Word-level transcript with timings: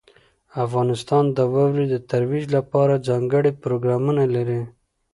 افغانستان 0.65 1.23
د 1.37 1.39
واورې 1.53 1.85
د 1.89 1.95
ترویج 2.09 2.45
لپاره 2.55 3.03
ځانګړي 3.07 3.51
پروګرامونه 3.63 4.23
لري. 4.35 4.61